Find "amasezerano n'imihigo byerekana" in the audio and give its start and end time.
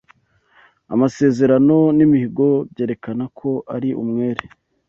0.93-3.23